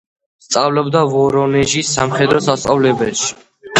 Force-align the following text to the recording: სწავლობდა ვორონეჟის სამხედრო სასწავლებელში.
სწავლობდა 0.45 1.03
ვორონეჟის 1.11 1.91
სამხედრო 1.99 2.43
სასწავლებელში. 2.47 3.31